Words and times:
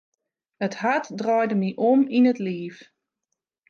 It 0.67 0.73
hart 0.81 1.05
draaide 1.19 1.55
my 1.61 1.69
om 1.89 2.01
yn 2.17 2.29
it 2.31 2.39
liif. 2.45 2.77